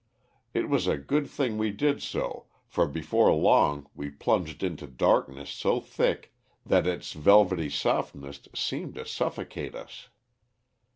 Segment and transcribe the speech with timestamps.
[0.55, 5.51] It was a good thing we did so, for before long we plunged into darkness
[5.51, 6.33] so thick
[6.65, 10.09] that its velvety softness seemed to suffocate us.